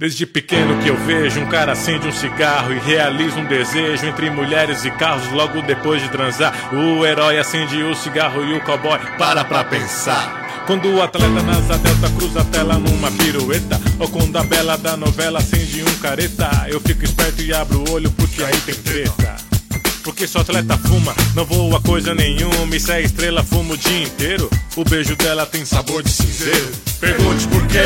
[0.00, 4.30] Desde pequeno que eu vejo um cara acende um cigarro e realiza um desejo entre
[4.30, 6.72] mulheres e carros logo depois de transar.
[6.72, 10.62] O herói acende o cigarro e o cowboy para pra pensar.
[10.68, 14.98] Quando o atleta nasa delta cruza a tela numa pirueta Ou quando a bela da
[14.98, 19.48] novela acende um careta Eu fico esperto e abro o olho porque aí tem treta
[20.08, 22.74] porque o atleta fuma, não voa coisa nenhuma.
[22.74, 26.70] E se a estrela fuma o dia inteiro, o beijo dela tem sabor de cinzeiro.
[26.98, 27.84] Pergunte por quê,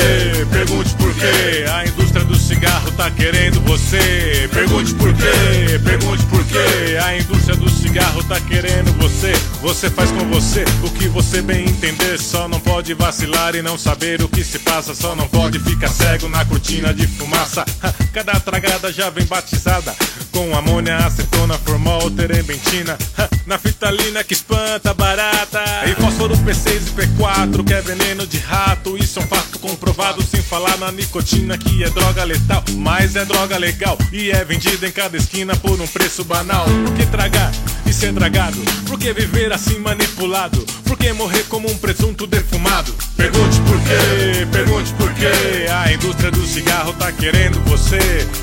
[0.53, 1.71] pergunte por quê.
[1.71, 4.49] A indústria do cigarro tá querendo você.
[4.53, 6.99] Pergunte por quê, pergunte por quê.
[7.05, 9.33] A indústria do cigarro tá querendo você.
[9.61, 12.19] Você faz com você o que você bem entender.
[12.19, 14.95] Só não pode vacilar e não saber o que se passa.
[14.95, 17.65] Só não pode ficar cego na cortina de fumaça.
[18.13, 19.95] Cada tragada já vem batizada
[20.33, 22.99] com amônia, acetona, formol, terebentina.
[23.47, 25.63] Na fitalina que espanta barata.
[25.87, 28.97] E fósforo P6 e P4 que é veneno de rato.
[28.97, 32.63] Isso é um fato comprovado sem falar na nicotina que é droga letal.
[32.77, 36.65] Mas é droga legal e é vendida em cada esquina por um preço banal.
[36.65, 37.53] Por que tragar
[37.85, 38.59] e ser dragado?
[38.87, 40.65] Por que viver assim manipulado?
[40.85, 42.95] Por que morrer como um presunto defumado?
[43.17, 45.67] Pergunte por quê, pergunte por quê.
[45.71, 47.99] A indústria do cigarro tá querendo você.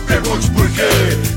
[0.08, 0.90] Pergunte por quê,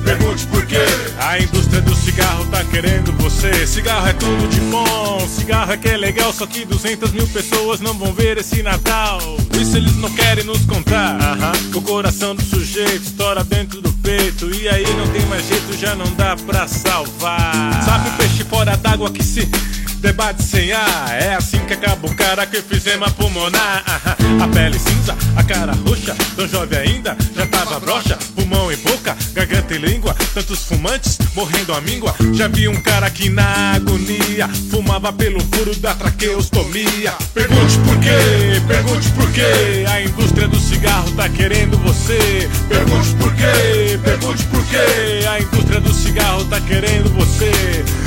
[0.04, 0.84] pergunte por quê.
[1.19, 3.11] A indústria do cigarro tá querendo
[3.42, 3.66] você.
[3.66, 6.32] Cigarro é tudo de bom, cigarro é que é legal.
[6.32, 9.18] Só que 200 mil pessoas não vão ver esse Natal.
[9.60, 11.18] Isso eles não querem nos contar.
[11.74, 14.48] O coração do sujeito estoura dentro do peito.
[14.54, 17.82] E aí não tem mais jeito, já não dá pra salvar.
[17.84, 19.48] Sabe o peixe fora d'água que se
[19.96, 21.10] debate sem ar.
[21.10, 23.82] É assim que acaba o cara que fizemos pulmonar.
[24.42, 28.18] A pele cinza, a cara roxa, tão jovem ainda, já tava broxa.
[29.73, 32.15] E língua, tantos fumantes morrendo a míngua.
[32.34, 37.15] Já vi um cara que na agonia fumava pelo furo da traqueostomia.
[37.33, 39.87] Pergunte por quê, pergunte por quê.
[39.91, 42.50] A indústria do cigarro tá querendo você.
[42.69, 45.27] Pergunte por quê, pergunte por quê.
[45.27, 47.50] A indústria do cigarro tá querendo você.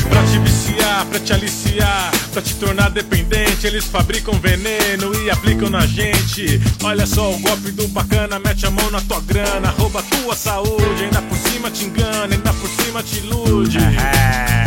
[0.08, 3.45] Pra te viciar, pra te aliciar, pra te tornar dependente.
[3.64, 6.62] Eles fabricam veneno e aplicam na gente.
[6.84, 11.04] Olha só o golpe do bacana, mete a mão na tua grana, rouba tua saúde.
[11.04, 13.80] Ainda por cima te engana, ainda por cima te ilude.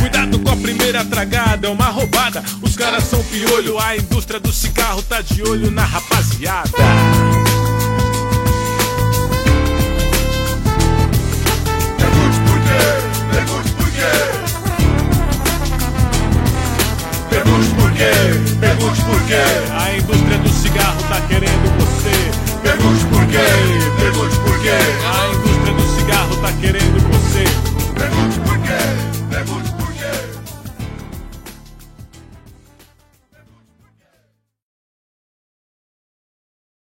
[0.00, 2.42] Cuidado com a primeira tragada, é uma roubada.
[2.60, 6.70] Os caras são piolho, a indústria do cigarro tá de olho na rapaziada.
[17.98, 19.42] quê, pergunte por quê.
[19.76, 21.02] A indústria do cigarro